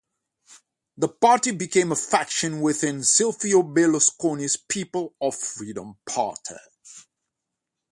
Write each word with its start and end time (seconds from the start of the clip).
The 0.97 1.09
party 1.09 1.51
became 1.51 1.91
a 1.91 1.95
faction 1.95 2.61
within 2.61 3.03
Silvio 3.03 3.61
Berlusconi's 3.61 4.57
People 4.57 5.13
of 5.21 5.35
Freedom 5.35 5.95
party. 6.07 6.55